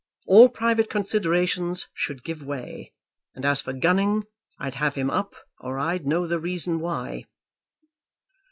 [0.25, 2.91] All private considerations should give way.
[3.35, 4.23] And as for Gunning,
[4.59, 7.25] I'd have him up or I'd know the reason why."